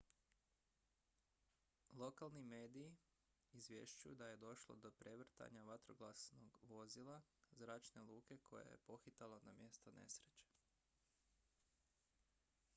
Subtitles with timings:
[2.01, 2.95] lokalni mediji
[3.53, 9.91] izvješćuju da je došlo do prevrtanja vatrogasnog vozila zračne luke koje je pohitalo na mjesto
[9.91, 10.49] nesreće